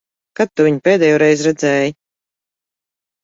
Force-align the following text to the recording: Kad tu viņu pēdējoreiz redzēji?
Kad 0.37 0.51
tu 0.59 0.63
viņu 0.67 0.79
pēdējoreiz 0.87 1.43
redzēji? 1.47 1.93